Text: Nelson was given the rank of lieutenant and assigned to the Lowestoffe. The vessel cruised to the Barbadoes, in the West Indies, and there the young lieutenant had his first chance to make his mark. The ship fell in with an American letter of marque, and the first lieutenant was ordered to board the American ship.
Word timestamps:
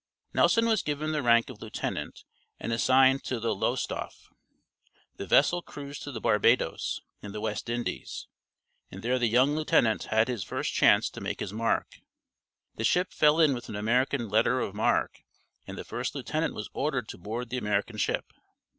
Nelson 0.33 0.65
was 0.65 0.81
given 0.81 1.11
the 1.11 1.21
rank 1.21 1.47
of 1.51 1.61
lieutenant 1.61 2.23
and 2.59 2.73
assigned 2.73 3.23
to 3.25 3.39
the 3.39 3.53
Lowestoffe. 3.53 4.29
The 5.17 5.27
vessel 5.27 5.61
cruised 5.61 6.01
to 6.01 6.11
the 6.11 6.19
Barbadoes, 6.19 7.01
in 7.21 7.33
the 7.33 7.39
West 7.39 7.69
Indies, 7.69 8.25
and 8.89 9.03
there 9.03 9.19
the 9.19 9.27
young 9.29 9.55
lieutenant 9.55 10.05
had 10.05 10.27
his 10.27 10.43
first 10.43 10.73
chance 10.73 11.07
to 11.11 11.21
make 11.21 11.39
his 11.39 11.53
mark. 11.53 11.99
The 12.77 12.83
ship 12.83 13.13
fell 13.13 13.39
in 13.39 13.53
with 13.53 13.69
an 13.69 13.75
American 13.75 14.27
letter 14.27 14.59
of 14.59 14.73
marque, 14.73 15.21
and 15.67 15.77
the 15.77 15.83
first 15.83 16.15
lieutenant 16.15 16.55
was 16.55 16.71
ordered 16.73 17.07
to 17.09 17.19
board 17.19 17.49
the 17.51 17.59
American 17.59 17.97
ship. 17.97 18.33